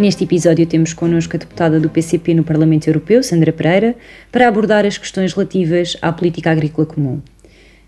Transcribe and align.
Neste 0.00 0.24
episódio 0.24 0.66
temos 0.66 0.94
connosco 0.94 1.36
a 1.36 1.38
deputada 1.38 1.78
do 1.78 1.90
PCP 1.90 2.32
no 2.32 2.42
Parlamento 2.42 2.88
Europeu, 2.88 3.22
Sandra 3.22 3.52
Pereira, 3.52 3.94
para 4.32 4.48
abordar 4.48 4.86
as 4.86 4.96
questões 4.96 5.34
relativas 5.34 5.94
à 6.00 6.10
política 6.10 6.50
agrícola 6.50 6.86
comum. 6.86 7.20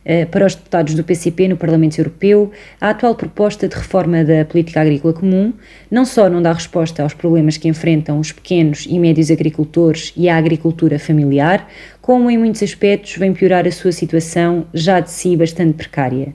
Eh, 0.05 0.27
para 0.27 0.47
os 0.47 0.55
deputados 0.55 0.95
do 0.95 1.05
PCP 1.05 1.49
no 1.49 1.57
Parlamento 1.57 1.99
Europeu, 1.99 2.51
a 2.81 2.91
atual 2.91 3.15
proposta 3.15 3.69
de 3.69 3.77
reforma 3.77 4.25
da 4.25 4.45
política 4.45 4.81
agrícola 4.81 5.15
comum 5.15 5.53
não 5.91 6.05
só 6.05 6.29
não 6.29 6.43
dá 6.43 6.53
resposta 6.53 7.03
aos 7.03 7.15
problemas 7.15 7.57
que 7.57 7.69
enfrentam 7.69 8.19
os 8.19 8.33
pequenos 8.33 8.85
e 8.89 8.99
médios 8.99 9.31
agricultores 9.31 10.13
e 10.17 10.29
a 10.29 10.37
agricultura 10.37 10.99
familiar, 10.99 11.69
como 12.01 12.31
em 12.31 12.37
muitos 12.37 12.63
aspectos 12.63 13.17
vem 13.17 13.33
piorar 13.33 13.67
a 13.67 13.71
sua 13.71 13.93
situação, 13.93 14.67
já 14.75 14.99
de 14.99 15.11
si 15.11 15.37
bastante 15.37 15.75
precária. 15.75 16.35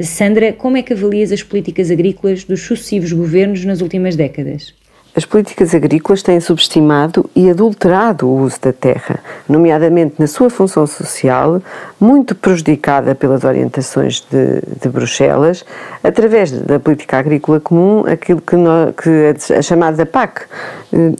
Sandra, 0.00 0.52
como 0.52 0.76
é 0.76 0.82
que 0.82 0.92
avalias 0.92 1.32
as 1.32 1.42
políticas 1.42 1.90
agrícolas 1.90 2.44
dos 2.44 2.62
sucessivos 2.62 3.12
governos 3.12 3.64
nas 3.64 3.80
últimas 3.80 4.14
décadas? 4.14 4.72
As 5.16 5.24
políticas 5.24 5.74
agrícolas 5.74 6.22
têm 6.22 6.38
subestimado 6.38 7.28
e 7.34 7.50
adulterado 7.50 8.28
o 8.28 8.42
uso 8.42 8.60
da 8.60 8.72
terra, 8.72 9.18
nomeadamente 9.48 10.14
na 10.18 10.26
sua 10.28 10.48
função 10.48 10.86
social, 10.86 11.60
muito 12.00 12.32
prejudicada 12.34 13.12
pelas 13.14 13.42
orientações 13.42 14.24
de, 14.30 14.62
de 14.80 14.88
Bruxelas, 14.88 15.64
através 16.04 16.52
da 16.52 16.78
política 16.78 17.18
agrícola 17.18 17.58
comum, 17.58 18.04
aquilo 18.06 18.40
que, 18.40 18.54
no, 18.54 18.92
que 18.92 19.52
é 19.52 19.60
chamada 19.62 20.06
PAC. 20.06 20.42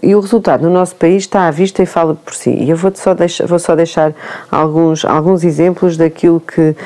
E 0.03 0.15
o 0.15 0.21
resultado 0.21 0.63
no 0.63 0.71
nosso 0.71 0.95
país 0.95 1.25
está 1.25 1.49
à 1.49 1.51
vista 1.51 1.83
e 1.83 1.87
fala 1.87 2.15
por 2.15 2.35
si. 2.35 2.51
E 2.51 2.71
eu 2.71 2.77
vou 2.77 2.93
só 2.95 3.13
deixar, 3.13 3.47
vou 3.47 3.59
só 3.59 3.75
deixar 3.75 4.13
alguns, 4.51 5.05
alguns 5.05 5.43
exemplos 5.43 5.97
daquilo 5.97 6.41
que 6.41 6.77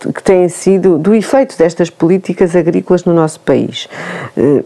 que, 0.00 0.22
têm 0.22 0.48
sido 0.48 0.98
do 0.98 1.14
efeito 1.14 1.56
destas 1.58 1.90
políticas 1.90 2.56
agrícolas 2.56 3.04
no 3.04 3.12
nosso 3.12 3.40
país. 3.40 3.88
Eh, 4.36 4.64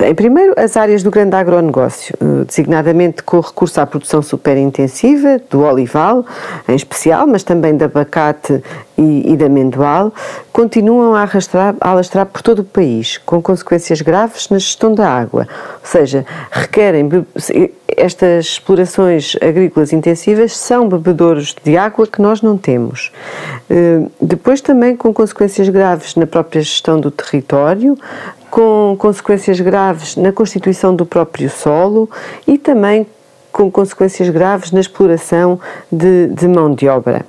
em 0.00 0.14
primeiro, 0.14 0.54
as 0.56 0.76
áreas 0.76 1.02
do 1.02 1.10
grande 1.10 1.36
agronegócio, 1.36 2.14
eh, 2.20 2.44
designadamente 2.44 3.22
com 3.22 3.40
recurso 3.40 3.80
à 3.80 3.86
produção 3.86 4.22
superintensiva, 4.22 5.40
do 5.50 5.60
olival 5.60 6.24
em 6.68 6.74
especial, 6.74 7.26
mas 7.26 7.42
também 7.42 7.76
de 7.76 7.84
abacate 7.84 8.62
e, 8.96 9.32
e 9.32 9.36
de 9.36 9.44
amendoal, 9.44 10.12
continuam 10.52 11.14
a, 11.14 11.22
arrastrar, 11.22 11.74
a 11.80 11.90
alastrar 11.90 12.26
por 12.26 12.42
todo 12.42 12.60
o 12.60 12.64
país, 12.64 13.18
com 13.18 13.40
consequências 13.42 14.00
graves 14.00 14.48
na 14.48 14.58
gestão 14.58 14.94
da 14.94 15.08
água. 15.08 15.46
Ou 15.80 15.86
seja, 15.86 16.24
requerem. 16.50 17.08
Estas 18.02 18.46
explorações 18.46 19.36
agrícolas 19.40 19.92
intensivas 19.92 20.56
são 20.56 20.88
bebedouros 20.88 21.54
de 21.62 21.76
água 21.76 22.04
que 22.04 22.20
nós 22.20 22.42
não 22.42 22.58
temos. 22.58 23.12
Eh, 23.70 24.00
depois, 24.20 24.60
também 24.60 24.96
com 24.96 25.14
consequências 25.14 25.68
graves 25.68 26.16
na 26.16 26.26
própria 26.26 26.60
gestão 26.62 26.98
do 26.98 27.12
território, 27.12 27.96
com 28.50 28.96
consequências 28.98 29.60
graves 29.60 30.16
na 30.16 30.32
constituição 30.32 30.96
do 30.96 31.06
próprio 31.06 31.48
solo 31.48 32.10
e 32.44 32.58
também 32.58 33.06
com 33.52 33.70
consequências 33.70 34.28
graves 34.30 34.72
na 34.72 34.80
exploração 34.80 35.60
de, 35.92 36.26
de 36.26 36.48
mão 36.48 36.74
de 36.74 36.88
obra. 36.88 37.24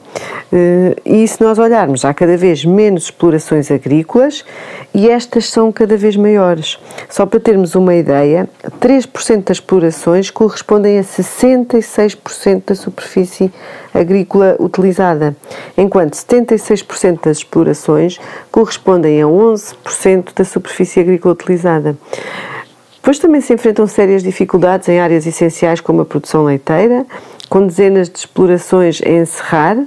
Eh, 0.56 0.96
e 1.04 1.28
se 1.28 1.42
nós 1.42 1.58
olharmos, 1.58 2.06
há 2.06 2.14
cada 2.14 2.38
vez 2.38 2.64
menos 2.64 3.06
explorações 3.06 3.72
agrícolas 3.72 4.46
e 4.94 5.10
estas 5.10 5.50
são 5.50 5.72
cada 5.72 5.98
vez 5.98 6.16
maiores. 6.16 6.78
Só 7.10 7.26
para 7.26 7.40
termos 7.40 7.74
uma 7.74 7.96
ideia, 7.96 8.48
3% 8.80 9.46
das 9.46 9.58
explorações 9.58 10.30
correspondem 10.30 11.00
a 11.00 11.02
66% 11.02 12.66
da 12.68 12.76
superfície 12.76 13.52
agrícola 13.92 14.56
utilizada, 14.60 15.36
enquanto 15.76 16.14
76% 16.14 17.24
das 17.24 17.38
explorações 17.38 18.20
correspondem 18.52 19.24
a 19.24 19.26
11% 19.26 20.36
da 20.36 20.46
superfície 20.46 21.00
agrícola 21.00 21.34
utilizada. 21.34 21.98
Depois 22.98 23.18
também 23.20 23.42
se 23.42 23.54
enfrentam 23.54 23.86
sérias 23.88 24.24
dificuldades 24.24 24.88
em 24.88 25.00
áreas 25.00 25.26
essenciais 25.26 25.82
como 25.82 26.02
a 26.02 26.06
produção 26.06 26.46
leiteira, 26.46 27.06
com 27.54 27.68
dezenas 27.68 28.10
de 28.10 28.18
explorações 28.18 29.00
a 29.06 29.10
encerrar, 29.12 29.78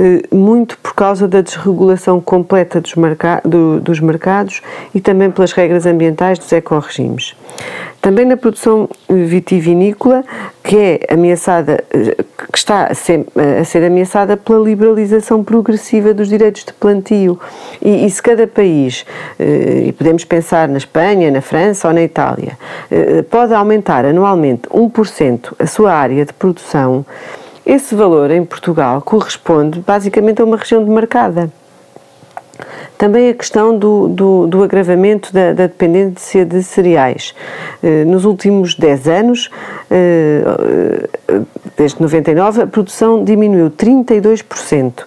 eh, 0.00 0.22
muito 0.34 0.76
por 0.78 0.94
causa 0.94 1.28
da 1.28 1.42
desregulação 1.42 2.20
completa 2.20 2.80
dos, 2.80 4.00
mercados 4.00 4.60
e 4.92 5.00
também 5.00 5.30
pelas 5.30 5.52
regras 5.52 5.86
ambientais 5.86 6.40
dos 6.40 6.50
ecorregimes. 6.50 7.36
Também 8.00 8.26
na 8.26 8.36
produção 8.36 8.88
vitivinícola, 9.08 10.24
que 10.64 10.76
é 10.76 11.14
ameaçada, 11.14 11.84
que 12.54 12.58
está 12.58 12.84
a 12.84 12.94
ser, 12.94 13.26
a 13.60 13.64
ser 13.64 13.82
ameaçada 13.82 14.36
pela 14.36 14.64
liberalização 14.64 15.42
progressiva 15.42 16.14
dos 16.14 16.28
direitos 16.28 16.62
de 16.64 16.72
plantio. 16.72 17.36
E, 17.82 18.06
e, 18.06 18.08
se 18.08 18.22
cada 18.22 18.46
país, 18.46 19.04
eh, 19.40 19.86
e 19.88 19.92
podemos 19.92 20.24
pensar 20.24 20.68
na 20.68 20.78
Espanha, 20.78 21.32
na 21.32 21.40
França 21.40 21.88
ou 21.88 21.94
na 21.94 22.00
Itália, 22.00 22.56
eh, 22.92 23.22
pode 23.22 23.52
aumentar 23.52 24.04
anualmente 24.04 24.68
1% 24.70 25.52
a 25.58 25.66
sua 25.66 25.92
área 25.92 26.24
de 26.24 26.32
produção, 26.32 27.04
esse 27.66 27.92
valor 27.92 28.30
em 28.30 28.44
Portugal 28.44 29.02
corresponde 29.02 29.80
basicamente 29.80 30.40
a 30.40 30.44
uma 30.44 30.56
região 30.56 30.84
demarcada. 30.84 31.50
Também 32.96 33.28
a 33.28 33.34
questão 33.34 33.76
do, 33.76 34.08
do, 34.08 34.46
do 34.46 34.62
agravamento 34.62 35.32
da, 35.32 35.52
da, 35.52 35.66
dependência 35.66 36.44
de 36.44 36.62
cereais. 36.62 37.34
Eh, 37.82 38.04
nos 38.04 38.24
últimos 38.24 38.74
10 38.74 39.08
anos, 39.08 39.50
eh, 39.90 40.42
desde 41.76 42.00
99, 42.00 42.62
a 42.62 42.66
produção 42.66 43.24
diminuiu 43.24 43.70
32% 43.70 45.04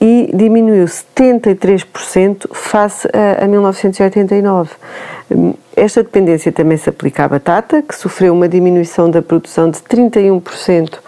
e 0.00 0.30
diminuiu 0.34 0.84
73% 0.84 2.46
face 2.52 3.08
a, 3.12 3.44
a 3.44 3.48
1989. 3.48 4.70
Esta 5.74 6.02
dependência 6.02 6.52
também 6.52 6.76
se 6.76 6.88
aplica 6.88 7.24
à 7.24 7.28
batata, 7.28 7.82
que 7.82 7.94
sofreu 7.94 8.34
uma 8.34 8.48
diminuição 8.48 9.10
da 9.10 9.22
produção 9.22 9.70
de 9.70 9.78
31% 9.78 10.98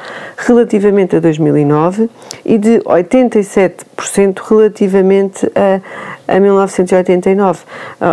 relativamente 0.47 1.17
a 1.17 1.21
2009 1.21 2.09
e 2.45 2.59
de 2.59 2.79
87% 2.81 4.41
relativamente 4.49 5.51
a, 5.55 6.35
a 6.37 6.41
1989. 6.41 7.61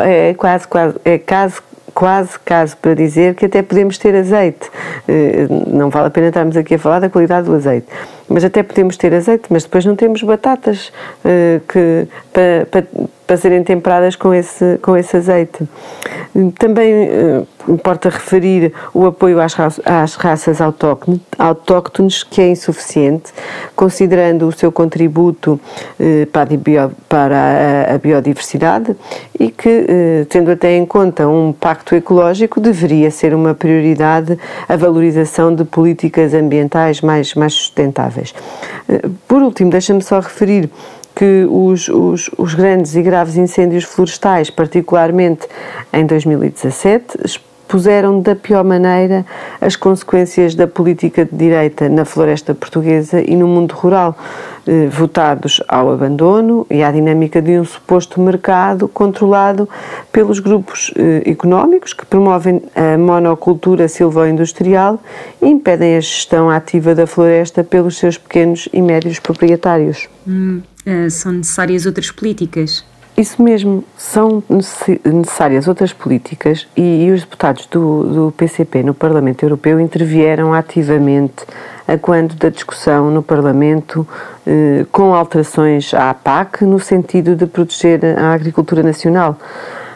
É 0.05 0.33
quase, 0.33 0.67
quase, 0.67 0.95
é 1.03 1.17
caso 1.17 1.61
quase 1.93 2.39
caso 2.39 2.77
para 2.77 2.93
dizer 2.93 3.35
que 3.35 3.45
até 3.45 3.61
podemos 3.61 3.97
ter 3.97 4.15
azeite. 4.15 4.69
Eh, 5.07 5.47
não 5.67 5.89
vale 5.89 6.07
a 6.07 6.09
pena 6.09 6.27
estarmos 6.27 6.55
aqui 6.57 6.75
a 6.75 6.79
falar 6.79 6.99
da 6.99 7.09
qualidade 7.09 7.47
do 7.47 7.55
azeite, 7.55 7.87
mas 8.27 8.43
até 8.43 8.63
podemos 8.63 8.97
ter 8.97 9.13
azeite, 9.13 9.45
mas 9.49 9.63
depois 9.63 9.85
não 9.85 9.95
temos 9.95 10.23
batatas 10.23 10.91
eh, 11.23 11.59
que, 11.67 12.07
para, 12.31 12.65
para, 12.71 12.87
para 13.27 13.37
serem 13.37 13.63
temperadas 13.63 14.15
com 14.15 14.33
esse, 14.33 14.77
com 14.81 14.95
esse 14.97 15.15
azeite. 15.15 15.67
Também 16.57 17.09
uh, 17.09 17.47
importa 17.67 18.09
referir 18.09 18.73
o 18.93 19.05
apoio 19.05 19.39
às, 19.39 19.55
às 19.85 20.15
raças 20.15 20.59
autóctones, 21.37 22.23
que 22.23 22.41
é 22.41 22.49
insuficiente, 22.49 23.31
considerando 23.75 24.47
o 24.47 24.51
seu 24.51 24.71
contributo 24.71 25.59
uh, 25.99 26.27
para, 27.07 27.93
a, 27.93 27.97
biodiversidade 27.97 28.95
e 29.39 29.49
que, 29.49 29.69
uh, 29.69 30.25
tendo 30.25 30.51
até 30.51 30.75
em 30.75 30.85
conta 30.85 31.27
um 31.27 31.53
pacto 31.53 31.95
ecológico, 31.95 32.59
deveria 32.59 33.11
ser 33.11 33.33
uma 33.33 33.53
prioridade 33.53 34.37
a 34.67 34.75
valorização 34.75 35.53
de 35.53 35.63
políticas 35.63 36.33
ambientais 36.33 37.01
mais, 37.01 37.33
mais 37.33 37.53
sustentáveis. 37.53 38.33
Por 39.27 39.41
último, 39.41 39.69
deixa-me 39.71 40.01
só 40.01 40.19
referir 40.19 40.69
que 41.15 41.45
os, 41.49 41.87
os, 41.89 42.29
os 42.37 42.53
grandes 42.53 42.95
e 42.95 43.01
graves 43.01 43.35
incêndios 43.35 43.83
florestais, 43.83 44.49
particularmente 44.49 45.47
em 45.93 46.05
2017, 46.05 47.05
expuseram 47.71 48.19
da 48.19 48.35
pior 48.35 48.65
maneira 48.65 49.25
as 49.61 49.77
consequências 49.77 50.53
da 50.53 50.67
política 50.67 51.23
de 51.23 51.37
direita 51.37 51.87
na 51.87 52.03
floresta 52.03 52.53
portuguesa 52.53 53.21
e 53.21 53.33
no 53.33 53.47
mundo 53.47 53.71
rural, 53.71 54.17
eh, 54.67 54.87
votados 54.87 55.61
ao 55.69 55.89
abandono 55.89 56.67
e 56.69 56.83
à 56.83 56.91
dinâmica 56.91 57.41
de 57.41 57.57
um 57.57 57.63
suposto 57.63 58.19
mercado 58.19 58.89
controlado 58.89 59.69
pelos 60.11 60.39
grupos 60.39 60.91
eh, 60.97 61.23
económicos 61.25 61.93
que 61.93 62.05
promovem 62.05 62.61
a 62.75 62.97
monocultura 62.97 63.87
silvoindustrial 63.87 64.99
e 65.41 65.47
impedem 65.47 65.95
a 65.95 66.01
gestão 66.01 66.49
ativa 66.49 66.93
da 66.93 67.07
floresta 67.07 67.63
pelos 67.63 67.97
seus 67.97 68.17
pequenos 68.17 68.67
e 68.73 68.81
médios 68.81 69.17
proprietários. 69.17 70.09
Hum, 70.27 70.61
eh, 70.85 71.09
são 71.09 71.31
necessárias 71.31 71.85
outras 71.85 72.11
políticas. 72.11 72.90
Isso 73.21 73.39
mesmo, 73.39 73.83
são 73.95 74.41
necessárias 74.49 75.67
outras 75.67 75.93
políticas 75.93 76.67
e, 76.75 77.05
e 77.05 77.11
os 77.11 77.21
deputados 77.21 77.67
do, 77.67 78.03
do, 78.03 78.31
PCP 78.31 78.81
no 78.81 78.95
Parlamento 78.95 79.43
Europeu 79.43 79.79
intervieram 79.79 80.55
ativamente 80.55 81.45
a 81.87 81.99
quando 81.99 82.33
da 82.33 82.49
discussão 82.49 83.11
no 83.11 83.21
Parlamento 83.21 84.07
eh, 84.43 84.87
com 84.91 85.13
alterações 85.13 85.93
à 85.93 86.11
PAC 86.15 86.65
no 86.65 86.79
sentido 86.79 87.35
de 87.35 87.45
proteger 87.45 88.03
a 88.17 88.33
agricultura 88.33 88.81
nacional. 88.81 89.37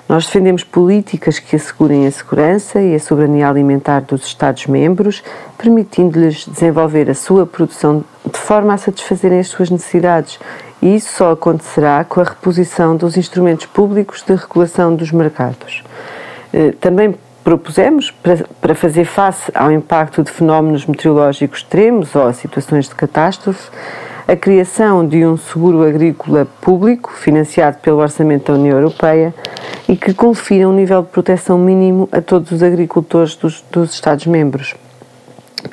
Nós 0.07 0.27
defendemos 0.27 0.63
políticas 0.63 1.39
que 1.39 1.56
assegurem 1.56 2.06
a 2.06 2.12
segurança 2.12 2.80
e 2.80 2.94
a 2.94 3.00
soberania 3.00 3.50
alimentar 3.50 4.01
dos 4.01 4.24
Estados-membros, 4.27 5.24
permitindo-lhes 5.57 6.45
desenvolver 6.45 7.10
a 7.10 7.16
sua 7.16 7.44
produção 7.48 8.06
de 8.24 8.38
forma 8.38 8.75
a 8.75 8.77
satisfazerem 8.77 9.39
as 9.39 9.48
suas 9.48 9.72
necessidades. 9.72 10.39
E 10.81 10.95
isso 10.95 11.13
só 11.16 11.31
acontecerá 11.31 12.04
com 12.04 12.22
a 12.22 12.24
reposição 12.24 12.95
dos 12.95 13.18
instrumentos 13.18 13.66
públicos 13.66 14.22
de 14.22 14.36
regulação 14.36 14.95
dos 14.95 15.12
mercados. 15.12 15.83
Eh, 16.54 16.74
também 16.80 17.16
propusemos, 17.44 18.12
para 18.60 18.74
fazer 18.74 19.06
face 19.06 19.51
ao 19.54 19.72
impacto 19.72 20.24
de 20.24 20.31
fenómenos 20.31 20.86
meteorológicos 20.86 21.60
extremos 21.60 22.16
ou 22.16 22.25
a 22.25 22.33
situações 22.33 22.89
de 22.89 22.95
catástrofe, 22.95 23.69
a 24.27 24.36
criação 24.36 25.07
de 25.07 25.24
um 25.24 25.38
seguro 25.38 25.83
agrícola 25.83 26.48
público, 26.60 27.12
financiado 27.12 27.77
pelo 27.77 28.00
Orçamento 28.00 28.51
da 28.51 28.57
União 28.57 28.75
Europeia, 28.75 29.33
e 29.88 29.95
que 29.95 30.13
confira 30.13 30.68
um 30.68 30.74
nível 30.74 31.04
de 31.04 31.10
proteção 31.10 31.60
mínimo 31.60 32.10
a 32.12 32.19
todos 32.19 32.51
os 32.51 32.63
agricultores 32.63 33.36
dos, 33.36 33.63
dos 33.72 33.94
Estados-membros. 33.94 34.75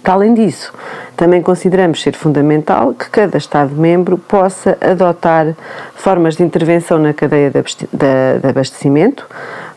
Além 0.05 0.35
disso, 0.35 0.73
também 1.17 1.43
consideramos 1.43 2.03
ser 2.03 2.15
fundamental 2.15 2.95
que 2.95 3.09
cada 3.11 3.39
Estado-membro 3.39 4.19
possa 4.19 4.77
adotar 4.81 5.55
formas 5.95 6.37
de 6.37 6.43
intervenção 6.43 6.99
na 6.99 7.13
cadeia 7.13 7.51
de 7.51 8.49
abastecimento, 8.49 9.27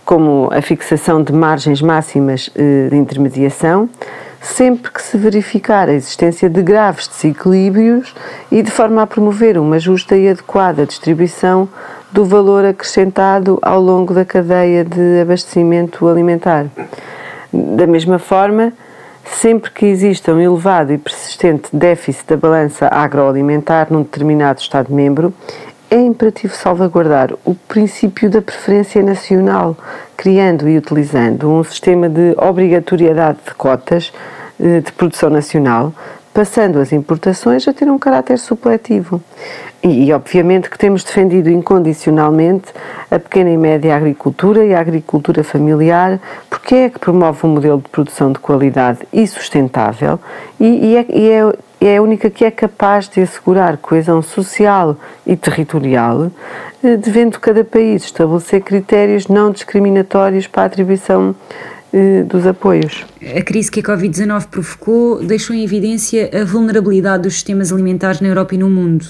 como 0.04 0.50
a 0.52 0.62
fixação 0.62 1.24
de 1.24 1.34
margens 1.34 1.82
máximas 1.82 2.50
eh, 2.56 2.88
de 2.90 2.96
intermediação 2.96 3.90
sempre 4.46 4.92
que 4.92 5.02
se 5.02 5.18
verificar 5.18 5.90
a 5.90 5.94
existência 5.94 6.48
de 6.48 6.62
graves 6.62 7.08
desequilíbrios 7.08 8.14
e 8.52 8.62
de 8.62 8.70
forma 8.70 9.02
a 9.02 9.08
promover 9.08 9.58
uma 9.58 9.80
justa 9.80 10.16
e 10.16 10.30
adequada 10.30 10.86
distribuição 10.86 11.68
do 12.12 12.24
valor 12.24 12.64
acrescentado 12.64 13.58
ao 13.62 13.82
longo 13.82 14.14
da 14.14 14.24
cadeia 14.24 14.86
de 14.86 15.22
abastecimento 15.22 16.08
alimentar. 16.08 16.68
Da 17.52 17.88
mesma 17.88 18.20
forma, 18.20 18.72
sempre 19.32 19.72
que 19.72 19.86
exista 19.86 20.34
um 20.34 20.40
elevado 20.40 20.94
e 20.94 20.98
persistente 20.98 21.70
déficit 21.74 22.28
da 22.28 22.38
balança 22.38 22.88
agroalimentar 22.88 23.88
num 23.92 24.04
determinado 24.04 24.62
Estado-membro, 24.62 25.34
é 25.90 25.98
imperativo 25.98 26.54
salvaguardar 26.56 27.34
o 27.46 27.54
princípio 27.54 28.30
da 28.30 28.42
preferência 28.42 29.02
nacional, 29.04 29.78
criando 30.18 30.68
e 30.68 30.78
utilizando 30.78 31.50
um 31.50 31.64
sistema 31.64 32.10
de 32.10 32.34
obrigatoriedade 32.38 33.40
de 33.46 33.54
cotas 33.54 34.12
eh, 34.60 34.82
de 34.82 34.92
produção 34.92 35.30
nacional, 35.30 35.94
passando 36.34 36.80
as 36.80 36.92
importações 36.92 37.68
a 37.68 37.74
ter 37.74 37.90
um 37.90 37.98
caráter 37.98 38.38
supletivo. 38.38 39.22
E, 39.82 40.12
obviamente, 40.12 40.70
que 40.70 40.78
temos 40.78 41.04
defendido 41.04 41.50
incondicionalmente 41.50 42.74
a 43.10 43.20
pequena 43.20 43.52
e 43.52 43.58
média 43.58 43.96
agricultura 43.96 44.66
e 44.66 44.74
a 44.74 44.80
agricultura 44.80 45.44
familiar, 45.44 46.20
porque 46.66 46.74
é 46.74 46.90
que 46.90 46.98
promove 46.98 47.46
um 47.46 47.50
modelo 47.50 47.78
de 47.78 47.88
produção 47.90 48.32
de 48.32 48.40
qualidade 48.40 48.98
e 49.14 49.28
sustentável 49.28 50.20
e, 50.60 50.66
e, 50.66 50.98
é, 50.98 51.06
e 51.08 51.30
é, 51.30 51.90
é 51.94 51.98
a 51.98 52.02
única 52.02 52.28
que 52.28 52.44
é 52.44 52.50
capaz 52.50 53.08
de 53.08 53.22
assegurar 53.22 53.78
coesão 53.78 54.20
social 54.24 54.98
e 55.28 55.36
territorial, 55.38 56.32
eh, 56.84 56.98
devendo 56.98 57.40
cada 57.40 57.64
país 57.64 58.06
estabelecer 58.06 58.62
critérios 58.62 59.28
não 59.28 59.52
discriminatórios 59.52 60.48
para 60.48 60.64
a 60.64 60.66
atribuição 60.66 61.36
eh, 61.94 62.24
dos 62.24 62.48
apoios. 62.48 63.06
A 63.38 63.44
crise 63.44 63.70
que 63.70 63.82
a 63.82 63.84
Covid-19 63.84 64.48
provocou 64.48 65.24
deixou 65.24 65.56
em 65.56 65.64
evidência 65.64 66.32
a 66.34 66.44
vulnerabilidade 66.44 67.22
dos 67.22 67.34
sistemas 67.34 67.72
alimentares 67.72 68.22
na 68.22 68.30
Europa 68.30 68.56
e 68.56 68.58
no 68.58 68.72
mundo. 68.72 69.06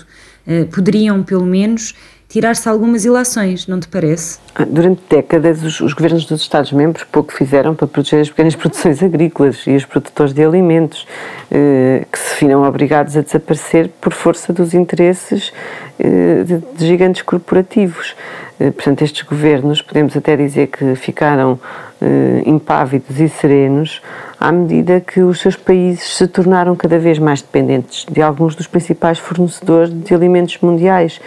Eh, 0.47 0.65
poderiam, 0.65 1.23
pelo 1.23 1.45
menos, 1.45 1.95
tirar-se 2.27 2.67
algumas 2.67 3.05
ilações, 3.05 3.65
não 3.67 3.79
te 3.79 3.87
parece? 3.87 4.39
Ah, 4.53 4.65
durante 4.65 5.01
décadas, 5.09 5.63
os, 5.63 5.79
os, 5.79 5.93
governos 5.93 6.25
dos 6.25 6.41
Estados-membros 6.41 7.05
pouco 7.05 7.33
fizeram 7.33 7.73
para 7.73 7.87
proteger 7.87 8.21
as 8.21 8.29
pequenas 8.29 8.55
produções 8.57 9.01
agrícolas 9.01 9.65
e 9.65 9.75
os 9.75 9.85
produtores 9.85 10.33
de 10.33 10.43
alimentos, 10.43 11.07
eh, 11.51 12.05
que 12.11 12.19
se 12.19 12.45
viram 12.45 12.63
obrigados 12.63 13.15
a 13.15 13.21
desaparecer 13.21 13.89
por 14.01 14.13
força 14.13 14.51
dos 14.51 14.73
interesses 14.73 15.53
eh, 15.97 16.43
de, 16.43 16.57
de, 16.77 16.87
gigantes 16.87 17.21
corporativos. 17.21 18.15
Eh, 18.59 18.71
portanto, 18.71 19.01
estes 19.01 19.21
governos, 19.23 19.81
podemos 19.81 20.15
até 20.17 20.35
dizer 20.35 20.67
que 20.67 20.95
ficaram 20.95 21.59
eh, 22.01 22.43
impávidos 22.45 23.19
e 23.19 23.29
serenos 23.29 24.01
à 24.39 24.51
medida 24.51 24.99
que 24.99 25.21
os 25.21 25.39
seus 25.39 25.55
países 25.55 26.17
se 26.17 26.27
tornaram 26.27 26.75
cada 26.75 26.99
vez 26.99 27.19
mais 27.19 27.41
dependentes 27.41 28.05
de 28.09 28.21
alguns 28.21 28.55
dos 28.55 28.67
principais 28.67 29.19
fornecedores 29.19 29.93
de 29.93 30.13
alimentos 30.13 30.57
mundiais. 30.61 31.19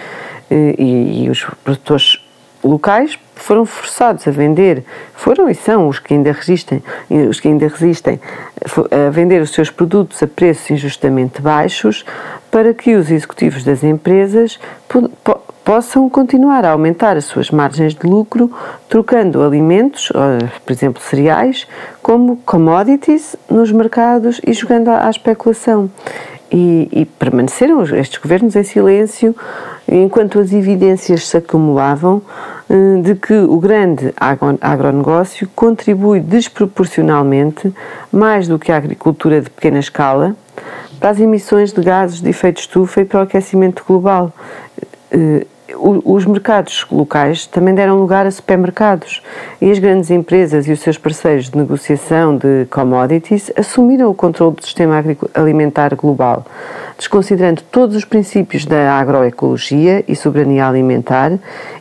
Eh, 0.50 0.74
e, 0.78 1.24
e 1.24 1.30
os 1.30 1.44
produtores 1.62 2.18
locais 2.62 3.18
foram 3.34 3.64
forçados 3.64 4.26
a 4.26 4.30
vender, 4.30 4.84
foram 5.14 5.48
e 5.48 5.54
são 5.54 5.88
os 5.88 5.98
que 5.98 6.14
ainda 6.14 6.32
resistem, 6.32 6.82
os 7.28 7.38
que 7.38 7.48
ainda 7.48 7.68
resistem 7.68 8.20
a 8.90 9.10
vender 9.10 9.40
os 9.40 9.52
seus 9.52 9.70
produtos 9.70 10.22
a 10.22 10.26
preços 10.26 10.70
injustamente 10.70 11.40
baixos 11.40 12.04
para 12.50 12.74
que 12.74 12.94
os 12.94 13.10
executivos 13.10 13.62
das 13.62 13.84
empresas 13.84 14.58
possam 15.68 16.08
continuar 16.08 16.64
a 16.64 16.70
aumentar 16.70 17.18
as 17.18 17.26
suas 17.26 17.50
margens 17.50 17.94
de 17.94 18.06
lucro 18.06 18.50
trocando 18.88 19.42
alimentos, 19.42 20.10
por 20.64 20.72
exemplo, 20.72 21.02
cereais, 21.02 21.68
como 22.02 22.38
commodities 22.38 23.36
nos 23.50 23.70
mercados 23.70 24.40
e 24.46 24.54
jogando 24.54 24.88
à 24.88 25.10
especulação. 25.10 25.90
E, 26.50 26.88
e, 26.90 27.04
permaneceram 27.04 27.82
estes 27.82 28.16
governos 28.18 28.56
em 28.56 28.62
silêncio 28.62 29.36
enquanto 29.86 30.38
as 30.38 30.54
evidências 30.54 31.28
se 31.28 31.36
acumulavam 31.36 32.22
eh, 32.70 33.02
de 33.02 33.14
que 33.14 33.34
o 33.34 33.58
grande 33.58 34.14
agronegócio 34.58 35.46
contribui 35.54 36.20
desproporcionalmente 36.20 37.70
mais 38.10 38.48
do 38.48 38.58
que 38.58 38.72
a 38.72 38.78
agricultura 38.78 39.42
de 39.42 39.50
pequena 39.50 39.78
escala 39.78 40.34
para 40.98 41.10
as 41.10 41.20
emissões 41.20 41.70
de 41.70 41.82
gases 41.82 42.22
de 42.22 42.30
efeito 42.30 42.62
estufa 42.62 43.02
e 43.02 43.04
para 43.04 43.20
o 43.20 43.22
aquecimento 43.24 43.84
global 43.86 44.32
eh, 45.10 45.46
os 45.76 46.24
mercados 46.24 46.86
locais 46.90 47.46
também 47.46 47.74
deram 47.74 47.98
lugar 47.98 48.26
a 48.26 48.30
supermercados 48.30 49.22
e 49.60 49.70
as 49.70 49.78
grandes 49.78 50.10
empresas 50.10 50.66
e 50.66 50.72
os 50.72 50.80
seus 50.80 50.96
parceiros 50.96 51.50
de 51.50 51.58
negociação 51.58 52.36
de 52.36 52.66
commodities 52.70 53.50
assumiram 53.56 54.10
o 54.10 54.14
controle 54.14 54.56
do 54.56 54.64
sistema 54.64 55.04
alimentar 55.34 55.94
global, 55.94 56.44
desconsiderando 56.96 57.62
todos 57.70 57.96
os 57.96 58.04
princípios 58.04 58.64
da 58.64 58.92
agroecologia 58.92 60.04
e 60.08 60.16
soberania 60.16 60.66
alimentar 60.66 61.32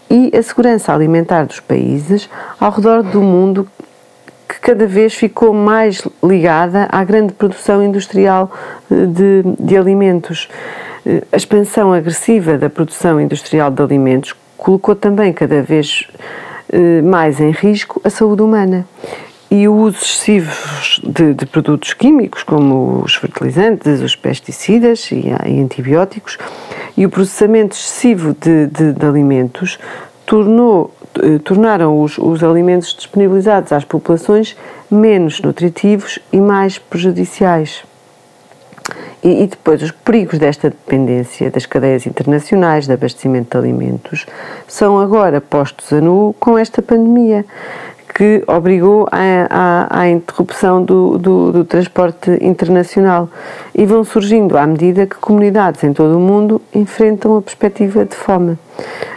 e 0.10 0.32
a 0.36 0.44
segurança 0.44 0.94
alimentar 0.94 1.46
dos 1.46 1.60
países 1.60 2.30
ao 2.60 2.72
redor 2.72 3.04
do 3.04 3.22
mundo 3.22 3.68
que 4.48 4.60
cada 4.60 4.88
vez 4.88 5.14
ficou 5.14 5.54
mais 5.54 6.02
ligada 6.24 6.88
à 6.92 7.04
grande 7.04 7.34
produção 7.34 7.84
industrial 7.84 8.52
eh, 8.90 9.06
de, 9.06 9.44
de 9.60 9.78
alimentos. 9.78 10.50
A 11.32 11.38
expansão 11.38 11.94
agressiva 11.94 12.58
da 12.58 12.70
produção 12.70 13.22
industrial 13.22 13.72
de 13.72 13.82
alimentos 13.82 14.36
colocou 14.58 14.94
também 14.94 15.32
cada 15.32 15.62
vez 15.62 16.06
eh, 16.70 17.02
mais 17.02 17.40
em 17.40 17.52
risco 17.52 18.02
a 18.04 18.10
saúde 18.10 18.42
humana. 18.42 18.86
E 19.50 19.66
o 19.70 19.74
uso 19.74 20.00
excessivo 20.00 20.52
de, 21.04 21.34
de 21.34 21.46
produtos 21.46 21.94
químicos, 21.94 22.44
como 22.44 23.02
os 23.06 23.16
fertilizantes, 23.16 24.02
os 24.02 24.18
pesticidas 24.18 25.10
e, 25.10 25.30
e 25.46 25.62
antibióticos, 25.62 26.38
e 26.98 27.06
o 27.06 27.10
processamento 27.10 27.74
excessivo 27.74 28.36
de, 28.38 28.68
de, 28.68 28.92
de 28.92 29.06
alimentos 29.06 29.80
tornou, 30.26 30.94
eh, 31.24 31.40
tornaram 31.42 32.02
os, 32.02 32.18
os 32.18 32.44
alimentos 32.44 32.94
disponibilizados 32.94 33.72
às 33.72 33.86
populações 33.86 34.58
menos 34.92 35.40
nutritivos 35.40 36.20
e 36.34 36.42
mais 36.42 36.78
prejudiciais. 36.78 37.86
E, 39.24 39.44
e, 39.44 39.48
depois, 39.48 39.82
os 39.82 39.92
perigos 39.92 40.38
desta 40.38 40.70
dependência 40.70 41.50
das 41.50 41.66
cadeias 41.66 42.06
internacionais 42.06 42.86
de 42.86 42.94
abastecimento 42.94 43.52
de 43.52 43.58
alimentos 43.58 44.26
são 44.68 45.00
agora 45.00 45.42
postos 45.42 45.92
a 45.92 46.00
nu 46.00 46.36
com 46.40 46.58
esta 46.58 46.82
pandemia, 46.82 47.44
que 48.14 48.44
obrigou 48.48 49.08
à, 49.12 50.10
interrupção 50.10 50.84
do, 50.84 51.20
do, 51.20 51.52
do, 51.52 51.66
transporte 51.66 52.32
internacional. 52.42 53.30
E 53.76 53.86
vão 53.86 54.04
surgindo 54.04 54.58
à 54.58 54.66
medida 54.66 55.06
que 55.06 55.18
comunidades 55.18 55.84
em 55.84 55.94
todo 55.94 56.18
o 56.18 56.20
mundo 56.20 56.60
enfrentam 56.74 57.38
a 57.38 57.42
perspectiva 57.42 58.06
de 58.06 58.16
fome. 58.16 58.58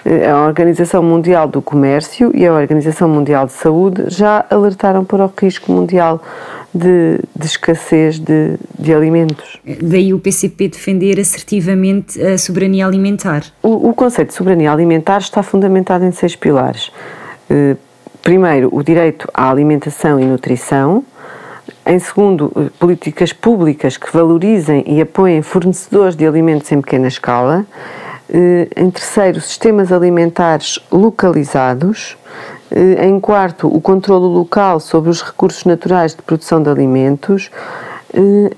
Eh, 0.05 0.29
a 0.29 0.45
Organização 0.45 1.03
Mundial 1.03 1.49
do 1.49 1.63
Comércio 1.63 2.31
e 2.35 2.47
a 2.47 2.53
Organização 2.53 3.09
Mundial 3.09 3.47
de 3.47 3.53
Saúde 3.53 4.05
já 4.09 4.45
alertaram 4.51 5.03
para 5.03 5.25
o 5.25 5.33
risco 5.41 5.73
mundial 5.73 6.21
de, 6.73 7.19
de 7.35 7.47
escassez 7.47 8.19
de, 8.19 8.57
de, 8.79 8.95
alimentos. 8.95 9.59
Daí 9.83 10.15
o 10.15 10.19
PCP 10.19 10.69
defender 10.69 11.19
assertivamente 11.19 12.21
a 12.23 12.39
soberania 12.39 12.87
alimentar. 12.87 13.45
O, 13.63 13.89
o 13.89 13.95
conceito 13.95 14.29
de 14.29 14.35
soberania 14.35 14.73
alimentar 14.73 15.19
está 15.19 15.43
fundamentado 15.43 16.05
em 16.05 16.13
seis 16.13 16.37
pilares. 16.37 16.93
Eh, 17.51 17.77
primeiro, 18.23 18.69
o 18.73 18.83
direito 18.83 19.29
à 19.35 19.51
alimentação 19.51 20.21
e 20.21 20.25
nutrição. 20.25 21.05
Em 21.85 21.99
segundo, 21.99 22.53
eh, 22.57 22.71
políticas 22.79 23.33
públicas 23.33 23.97
que 23.97 24.13
valorizem 24.13 24.85
e 24.87 25.01
apoiem 25.01 25.43
fornecedores 25.43 26.15
de 26.15 26.25
alimentos 26.25 26.71
em 26.71 26.81
pequena 26.81 27.09
escala. 27.09 27.67
Eh, 28.33 28.69
em 28.77 28.91
terceiro, 28.91 29.41
sistemas 29.41 29.91
alimentares 29.91 30.79
localizados. 30.93 32.17
Em 32.73 33.19
quarto, 33.19 33.67
o 33.67 33.81
controlo 33.81 34.29
local 34.29 34.79
sobre 34.79 35.11
os 35.11 35.23
recursos 35.23 35.65
naturais 35.65 36.15
de 36.15 36.23
produção 36.23 36.63
de 36.63 36.71
alimentos. 36.71 37.51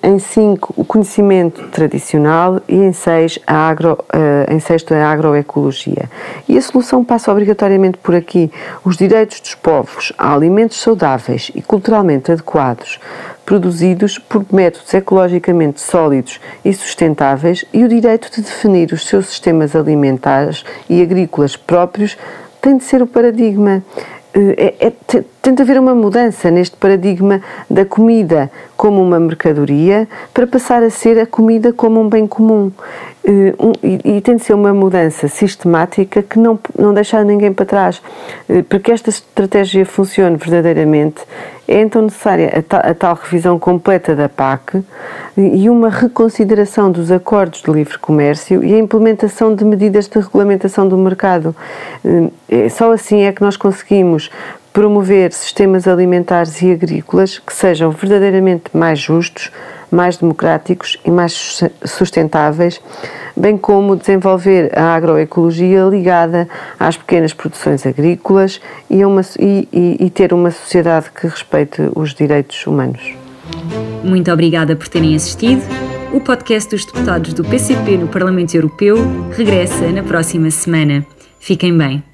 Em 0.02 0.19
cinco, 0.19 0.73
o 0.76 0.85
conhecimento 0.85 1.69
tradicional 1.69 2.61
e 2.66 2.75
em 2.75 2.92
seis, 2.92 3.38
a 3.47 3.69
agro, 3.69 3.99
em 4.49 4.59
sexto, 4.61 4.95
a 4.95 5.11
agroecologia. 5.11 6.11
E 6.49 6.57
a 6.57 6.62
solução 6.62 7.04
passa 7.04 7.31
obrigatoriamente 7.31 7.99
por 7.99 8.14
aqui. 8.14 8.50
Os 8.83 8.97
direitos 8.97 9.40
dos 9.40 9.54
povos 9.54 10.12
a 10.16 10.35
alimentos 10.35 10.81
saudáveis 10.81 11.50
e 11.54 11.61
culturalmente 11.61 12.33
adequados, 12.33 12.99
produzidos 13.45 14.19
por 14.19 14.45
métodos 14.50 14.92
ecologicamente 14.95 15.83
sólidos 15.83 16.40
e 16.64 16.73
sustentáveis 16.73 17.64
e 17.75 17.85
o 17.85 17.88
direito 17.88 18.31
de 18.31 18.40
definir 18.40 18.92
os 18.92 19.07
seus 19.07 19.26
sistemas 19.26 19.76
alimentares 19.76 20.64
e 20.88 21.02
agrícolas 21.02 21.57
próprios 21.57 22.16
tem 22.62 22.78
de 22.78 22.85
ser 22.85 23.02
o 23.02 23.07
paradigma. 23.07 23.83
Eh, 24.33 24.75
é, 24.81 24.87
é, 24.87 24.92
tem 25.42 25.52
de 25.52 25.61
haver 25.61 25.78
uma 25.78 25.95
mudança 25.95 26.50
neste 26.50 26.76
paradigma 26.76 27.42
da 27.69 27.85
comida 27.85 28.50
como 28.76 29.02
uma 29.02 29.21
mercadoria 29.21 30.09
para 30.33 30.47
passar 30.47 30.83
a 30.83 30.88
ser 30.88 31.19
a 31.19 31.26
comida 31.26 31.73
como 31.73 32.00
um 32.00 32.09
bem 32.09 32.26
comum. 32.26 32.73
Eh, 33.25 33.54
e, 34.04 34.21
tem 34.21 34.37
de 34.37 34.45
ser 34.45 34.54
uma 34.54 34.73
mudança 34.73 35.28
sistemática 35.28 36.23
que 36.23 36.38
não, 36.38 36.59
não 36.78 36.95
deixar 36.95 37.25
ninguém 37.25 37.52
para 37.52 37.66
trás. 37.66 38.00
Eh, 38.49 38.62
para 38.62 38.78
que 38.78 38.92
esta 38.92 39.11
estratégia 39.11 39.85
funcione 39.85 40.37
verdadeiramente, 40.37 41.21
é 41.72 41.80
então 41.80 42.02
necessária 42.02 42.52
a 42.58 42.62
tal, 42.62 42.80
a 42.84 42.94
tal 42.94 43.14
revisão 43.14 43.58
completa 43.58 44.14
da 44.14 44.28
PAC 44.28 44.82
e 45.36 45.70
uma 45.70 45.88
reconsideração 45.88 46.90
dos 46.90 47.10
acordos 47.10 47.62
de 47.62 47.70
livre 47.70 47.98
comércio 47.98 48.62
e 48.62 48.74
a 48.74 48.78
implementação 48.78 49.54
de 49.54 49.64
medidas 49.64 50.06
de 50.06 50.18
regulamentação 50.18 50.86
do 50.86 50.96
mercado. 50.98 51.56
Eh, 52.48 52.68
só 52.68 52.92
assim 52.92 53.22
é 53.22 53.32
que 53.32 53.40
nós 53.40 53.56
conseguimos 53.56 54.30
promover 54.72 55.32
sistemas 55.32 55.86
alimentares 55.86 56.60
e 56.62 56.72
agrícolas 56.72 57.38
que 57.38 57.52
sejam 57.52 57.90
verdadeiramente 57.90 58.64
mais 58.74 58.98
justos, 58.98 59.50
mais 59.94 60.16
democráticos 60.16 60.99
e 61.04 61.11
mais 61.11 61.62
sustentáveis, 61.84 62.80
bem 63.37 63.56
como 63.56 63.96
desenvolver 63.96 64.76
a 64.76 64.94
agroecologia 64.94 65.84
ligada 65.84 66.49
às 66.78 66.96
pequenas 66.96 67.32
produções 67.32 67.87
agrícolas 67.87 68.61
e, 68.88 69.04
uma, 69.04 69.22
e, 69.38 69.68
e, 69.72 70.06
e 70.06 70.11
ter 70.11 70.32
uma 70.32 70.50
sociedade 70.50 71.11
que 71.11 71.26
respeite 71.26 71.82
os 71.94 72.14
direitos 72.14 72.66
humanos. 72.66 73.14
Muito 74.02 74.32
obrigada 74.32 74.75
por 74.75 74.88
terem 74.88 75.14
assistido. 75.14 75.62
O 76.12 76.20
podcast 76.20 76.68
dos 76.70 76.84
deputados 76.84 77.32
do 77.32 77.44
PCP 77.44 77.96
no 77.96 78.08
Parlamento 78.08 78.54
Europeu 78.54 78.96
regressa 79.30 79.90
na 79.90 80.02
próxima 80.02 80.50
semana. 80.50 81.06
Fiquem 81.40 81.76
bem. 81.76 82.12